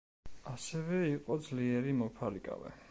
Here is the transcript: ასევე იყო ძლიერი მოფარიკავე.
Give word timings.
ასევე 0.51 1.01
იყო 1.11 1.39
ძლიერი 1.49 1.95
მოფარიკავე. 2.03 2.79